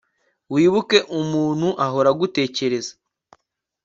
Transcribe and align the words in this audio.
wibuke, 0.53 0.97
umuntu 1.19 1.67
ahora 1.85 2.07
agutekereza 2.13 2.93